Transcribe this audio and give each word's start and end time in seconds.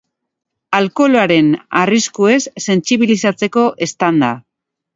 Alkoholaren 0.77 1.51
arriskuez 1.83 2.39
sentsibilizatzeko 2.67 3.69
stand-a. 3.93 4.35